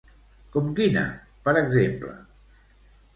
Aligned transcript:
Com 0.55 0.69
quina, 0.79 1.03
per 1.47 1.53
exemple? 1.61 2.17